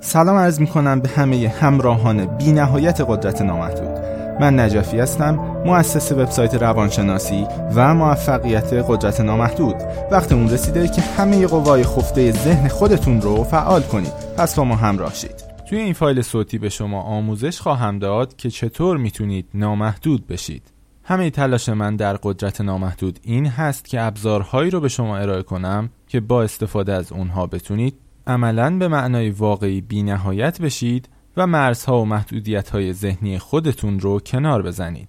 سلام 0.00 0.36
عرض 0.36 0.60
می 0.60 0.66
کنم 0.66 1.00
به 1.00 1.08
همه 1.08 1.48
همراهان 1.48 2.26
بی 2.26 2.52
نهایت 2.52 3.00
قدرت 3.00 3.42
نامحدود. 3.42 3.98
من 4.40 4.60
نجفی 4.60 4.98
هستم 4.98 5.34
مؤسس 5.66 6.12
وبسایت 6.12 6.54
روانشناسی 6.54 7.46
و 7.74 7.94
موفقیت 7.94 8.72
قدرت 8.72 9.20
نامحدود. 9.20 9.74
وقت 10.10 10.32
اون 10.32 10.50
رسیده 10.50 10.88
که 10.88 11.02
همه 11.02 11.46
قوای 11.46 11.84
خفته 11.84 12.32
ذهن 12.32 12.68
خودتون 12.68 13.20
رو 13.20 13.44
فعال 13.44 13.82
کنید. 13.82 14.12
پس 14.36 14.54
با 14.54 14.64
ما 14.64 14.76
همراه 14.76 15.14
شید. 15.14 15.44
توی 15.68 15.78
این 15.78 15.92
فایل 15.92 16.22
صوتی 16.22 16.58
به 16.58 16.68
شما 16.68 17.02
آموزش 17.02 17.60
خواهم 17.60 17.98
داد 17.98 18.36
که 18.36 18.50
چطور 18.50 18.96
می‌تونید 18.96 19.48
نامحدود 19.54 20.26
بشید. 20.26 20.62
همه 21.04 21.30
تلاش 21.30 21.68
من 21.68 21.96
در 21.96 22.16
قدرت 22.22 22.60
نامحدود 22.60 23.18
این 23.22 23.46
هست 23.46 23.84
که 23.84 24.00
ابزارهایی 24.00 24.70
رو 24.70 24.80
به 24.80 24.88
شما 24.88 25.16
ارائه 25.16 25.42
کنم 25.42 25.90
که 26.08 26.20
با 26.20 26.42
استفاده 26.42 26.92
از 26.92 27.12
اونها 27.12 27.46
بتونید 27.46 27.94
عملا 28.28 28.78
به 28.78 28.88
معنای 28.88 29.30
واقعی 29.30 29.80
بی 29.80 30.02
نهایت 30.02 30.60
بشید 30.60 31.08
و 31.36 31.46
مرزها 31.46 32.00
و 32.00 32.04
محدودیت 32.04 32.70
های 32.70 32.92
ذهنی 32.92 33.38
خودتون 33.38 34.00
رو 34.00 34.20
کنار 34.20 34.62
بزنید. 34.62 35.08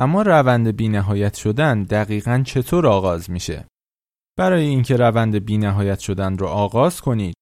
اما 0.00 0.22
روند 0.22 0.68
بی 0.68 0.88
نهایت 0.88 1.34
شدن 1.34 1.82
دقیقا 1.82 2.42
چطور 2.46 2.86
آغاز 2.86 3.30
میشه؟ 3.30 3.64
برای 4.38 4.64
اینکه 4.64 4.96
روند 4.96 5.36
بی 5.36 5.58
نهایت 5.58 5.98
شدن 5.98 6.38
رو 6.38 6.46
آغاز 6.46 7.00
کنید 7.00 7.34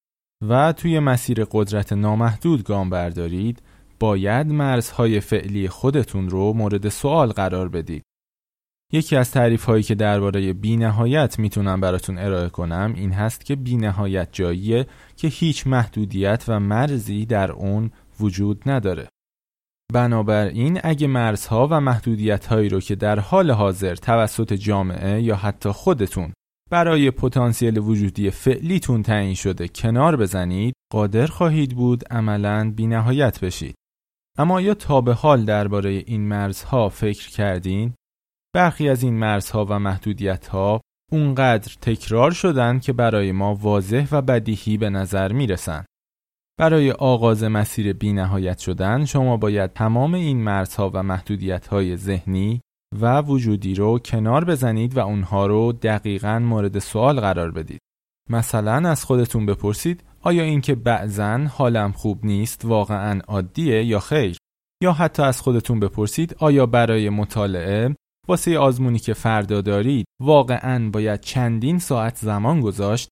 و 0.48 0.72
توی 0.72 0.98
مسیر 0.98 1.44
قدرت 1.50 1.92
نامحدود 1.92 2.64
گام 2.64 2.90
بردارید 2.90 3.62
باید 4.00 4.46
مرزهای 4.46 5.20
فعلی 5.20 5.68
خودتون 5.68 6.28
رو 6.28 6.52
مورد 6.52 6.88
سوال 6.88 7.32
قرار 7.32 7.68
بدید. 7.68 8.02
یکی 8.92 9.16
از 9.16 9.30
تعریف 9.30 9.64
هایی 9.64 9.82
که 9.82 9.94
درباره 9.94 10.52
بینهایت 10.52 11.38
می‌تونم 11.38 11.80
براتون 11.80 12.18
ارائه 12.18 12.48
کنم 12.48 12.92
این 12.96 13.12
هست 13.12 13.44
که 13.44 13.56
بینهایت 13.56 14.28
جاییه 14.32 14.86
که 15.16 15.28
هیچ 15.28 15.66
محدودیت 15.66 16.44
و 16.48 16.60
مرزی 16.60 17.26
در 17.26 17.52
اون 17.52 17.90
وجود 18.20 18.62
نداره. 18.66 19.08
بنابراین 19.92 20.80
اگه 20.84 21.06
مرزها 21.06 21.68
و 21.70 21.80
محدودیت 21.80 22.46
هایی 22.46 22.68
رو 22.68 22.80
که 22.80 22.94
در 22.94 23.18
حال 23.18 23.50
حاضر 23.50 23.94
توسط 23.94 24.52
جامعه 24.52 25.22
یا 25.22 25.36
حتی 25.36 25.70
خودتون 25.70 26.32
برای 26.70 27.10
پتانسیل 27.10 27.78
وجودی 27.78 28.30
فعلیتون 28.30 29.02
تعیین 29.02 29.34
شده 29.34 29.68
کنار 29.68 30.16
بزنید 30.16 30.74
قادر 30.92 31.26
خواهید 31.26 31.74
بود 31.74 32.04
عملا 32.10 32.72
بینهایت 32.76 33.40
بشید. 33.40 33.74
اما 34.38 34.60
یا 34.60 34.74
تا 34.74 35.00
به 35.00 35.14
حال 35.14 35.44
درباره 35.44 35.90
این 35.90 36.28
مرزها 36.28 36.88
فکر 36.88 37.28
کردین 37.28 37.94
برخی 38.54 38.88
از 38.88 39.02
این 39.02 39.14
مرزها 39.14 39.64
و 39.64 39.78
محدودیتها 39.78 40.80
اونقدر 41.12 41.74
تکرار 41.80 42.30
شدن 42.30 42.78
که 42.78 42.92
برای 42.92 43.32
ما 43.32 43.54
واضح 43.54 44.06
و 44.12 44.22
بدیهی 44.22 44.76
به 44.76 44.90
نظر 44.90 45.32
می‌رسن. 45.32 45.84
برای 46.58 46.90
آغاز 46.90 47.44
مسیر 47.44 47.92
بینهایت 47.92 48.58
شدن 48.58 49.04
شما 49.04 49.36
باید 49.36 49.72
تمام 49.72 50.14
این 50.14 50.42
مرزها 50.42 50.90
و 50.94 51.02
محدودیتهای 51.02 51.96
ذهنی 51.96 52.60
و 53.00 53.22
وجودی 53.22 53.74
رو 53.74 53.98
کنار 53.98 54.44
بزنید 54.44 54.96
و 54.96 55.00
اونها 55.00 55.46
رو 55.46 55.72
دقیقا 55.72 56.38
مورد 56.38 56.78
سوال 56.78 57.20
قرار 57.20 57.50
بدید. 57.50 57.80
مثلا 58.30 58.90
از 58.90 59.04
خودتون 59.04 59.46
بپرسید 59.46 60.04
آیا 60.20 60.42
اینکه 60.42 60.74
بعضا 60.74 61.38
حالم 61.38 61.92
خوب 61.92 62.24
نیست 62.24 62.64
واقعا 62.64 63.20
عادیه 63.28 63.84
یا 63.84 64.00
خیر؟ 64.00 64.36
یا 64.82 64.92
حتی 64.92 65.22
از 65.22 65.40
خودتون 65.40 65.80
بپرسید 65.80 66.36
آیا 66.38 66.66
برای 66.66 67.08
مطالعه 67.08 67.96
واسه 68.28 68.58
آزمونی 68.58 68.98
که 68.98 69.14
فردا 69.14 69.60
دارید 69.60 70.06
واقعا 70.22 70.90
باید 70.90 71.20
چندین 71.20 71.78
ساعت 71.78 72.16
زمان 72.16 72.60
گذاشت 72.60 73.08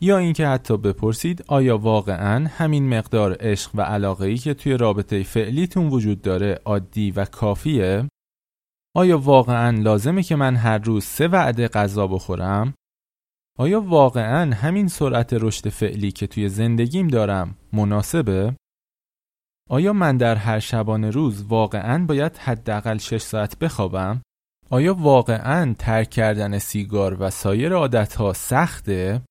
یا 0.00 0.18
اینکه 0.18 0.46
حتی 0.46 0.76
بپرسید 0.76 1.44
آیا 1.48 1.78
واقعا 1.78 2.48
همین 2.48 2.98
مقدار 2.98 3.36
عشق 3.40 3.70
و 3.74 3.80
علاقه 3.80 4.26
ای 4.26 4.36
که 4.36 4.54
توی 4.54 4.76
رابطه 4.76 5.22
فعلیتون 5.22 5.88
وجود 5.88 6.22
داره 6.22 6.60
عادی 6.64 7.10
و 7.10 7.24
کافیه؟ 7.24 8.08
آیا 8.96 9.18
واقعا 9.18 9.70
لازمه 9.70 10.22
که 10.22 10.36
من 10.36 10.56
هر 10.56 10.78
روز 10.78 11.04
سه 11.04 11.28
وعده 11.28 11.68
غذا 11.68 12.06
بخورم؟ 12.06 12.74
آیا 13.58 13.80
واقعا 13.80 14.54
همین 14.54 14.88
سرعت 14.88 15.32
رشد 15.32 15.68
فعلی 15.68 16.12
که 16.12 16.26
توی 16.26 16.48
زندگیم 16.48 17.08
دارم 17.08 17.56
مناسبه؟ 17.72 18.56
آیا 19.72 19.92
من 19.92 20.16
در 20.16 20.34
هر 20.34 20.58
شبانه 20.58 21.10
روز 21.10 21.42
واقعا 21.42 22.06
باید 22.06 22.36
حداقل 22.36 22.98
6 22.98 23.22
ساعت 23.22 23.58
بخوابم؟ 23.58 24.22
آیا 24.70 24.94
واقعا 24.94 25.74
ترک 25.78 26.10
کردن 26.10 26.58
سیگار 26.58 27.16
و 27.20 27.30
سایر 27.30 27.72
عادتها 27.72 28.32
سخته؟ 28.32 29.22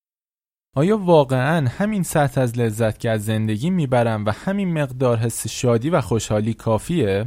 آیا 0.76 0.98
واقعا 0.98 1.68
همین 1.68 2.04
سطح 2.04 2.42
از 2.42 2.60
لذت 2.60 3.00
که 3.00 3.10
از 3.10 3.26
زندگی 3.26 3.70
می‌برم 3.70 4.26
و 4.26 4.32
همین 4.32 4.82
مقدار 4.82 5.18
حس 5.18 5.48
شادی 5.48 5.90
و 5.90 6.02
خوشحالی 6.02 6.54
کافیه؟ 6.54 7.26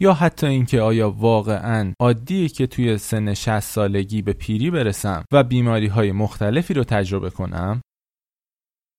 یا 0.00 0.14
حتی 0.14 0.46
اینکه 0.46 0.80
آیا 0.80 1.10
واقعا 1.10 1.92
عادیه 2.00 2.48
که 2.48 2.66
توی 2.66 2.98
سن 2.98 3.34
60 3.34 3.60
سالگی 3.60 4.22
به 4.22 4.32
پیری 4.32 4.70
برسم 4.70 5.24
و 5.32 5.42
بیماری 5.42 5.86
های 5.86 6.12
مختلفی 6.12 6.74
رو 6.74 6.84
تجربه 6.84 7.30
کنم؟ 7.30 7.80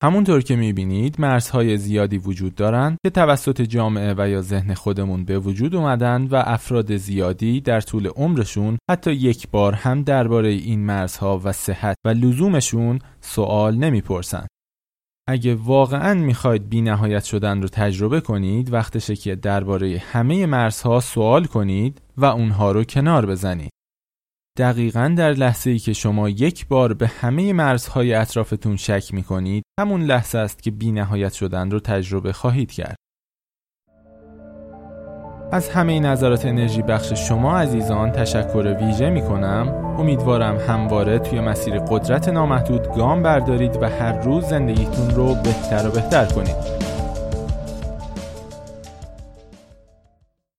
همونطور 0.03 0.41
که 0.41 0.55
می‌بینید 0.55 1.21
مرزهای 1.21 1.77
زیادی 1.77 2.17
وجود 2.17 2.55
دارند 2.55 2.97
که 3.03 3.09
توسط 3.09 3.61
جامعه 3.61 4.13
و 4.17 4.29
یا 4.29 4.41
ذهن 4.41 4.73
خودمون 4.73 5.25
به 5.25 5.39
وجود 5.39 5.75
اومدن 5.75 6.27
و 6.27 6.43
افراد 6.45 6.97
زیادی 6.97 7.61
در 7.61 7.81
طول 7.81 8.07
عمرشون 8.07 8.77
حتی 8.89 9.11
یک 9.11 9.47
بار 9.51 9.73
هم 9.73 10.03
درباره 10.03 10.49
این 10.49 10.85
مرزها 10.85 11.41
و 11.43 11.51
صحت 11.51 11.95
و 12.05 12.09
لزومشون 12.09 12.99
سوال 13.21 13.75
نمی‌پرسن. 13.75 14.47
اگه 15.29 15.55
واقعا 15.55 16.13
می‌خواید 16.13 16.69
بی 16.69 16.81
نهایت 16.81 17.23
شدن 17.23 17.61
رو 17.61 17.67
تجربه 17.67 18.21
کنید 18.21 18.73
وقتشه 18.73 19.15
که 19.15 19.35
درباره 19.35 20.03
همه 20.11 20.45
مرزها 20.45 20.99
سوال 20.99 21.45
کنید 21.45 22.01
و 22.17 22.25
اونها 22.25 22.71
رو 22.71 22.83
کنار 22.83 23.25
بزنید. 23.25 23.71
دقیقا 24.57 25.13
در 25.18 25.31
لحظه 25.31 25.69
ای 25.69 25.79
که 25.79 25.94
شما 25.94 26.29
یک 26.29 26.68
بار 26.68 26.94
به 26.94 27.07
همه 27.07 27.53
مرزهای 27.53 28.13
اطرافتون 28.13 28.75
شک 28.75 29.13
می 29.13 29.23
کنید 29.23 29.63
همون 29.79 30.01
لحظه 30.01 30.38
است 30.38 30.63
که 30.63 30.72
بی 30.72 30.91
نهایت 30.91 31.34
شدن 31.34 31.72
رو 31.72 31.79
تجربه 31.79 32.34
خواهید 32.34 32.72
کرد. 32.72 32.95
از 35.51 35.69
همه 35.69 36.00
نظرات 36.00 36.45
انرژی 36.45 36.81
بخش 36.81 37.13
شما 37.13 37.57
عزیزان 37.57 38.12
تشکر 38.12 38.78
ویژه 38.79 39.09
می 39.09 39.22
کنم. 39.22 39.68
امیدوارم 40.00 40.57
همواره 40.57 41.19
توی 41.19 41.39
مسیر 41.39 41.79
قدرت 41.79 42.29
نامحدود 42.29 42.95
گام 42.95 43.24
بردارید 43.24 43.78
و 43.81 43.89
هر 43.89 44.22
روز 44.22 44.45
زندگیتون 44.45 45.09
رو 45.09 45.35
بهتر 45.35 45.88
و 45.88 45.91
بهتر 45.91 46.25
کنید. 46.25 46.86